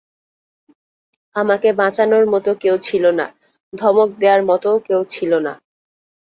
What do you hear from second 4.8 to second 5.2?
কেউ